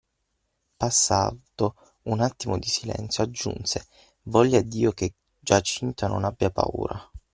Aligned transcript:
Passato 0.77 1.75
un 2.05 2.21
attimo 2.21 2.57
di 2.57 2.67
silenzio, 2.69 3.23
aggiunse:"Voglia 3.23 4.59
Dio 4.61 4.93
che 4.93 5.13
Giacinta 5.39 6.07
non 6.07 6.23
abbia 6.23 6.49
paura." 6.49 7.07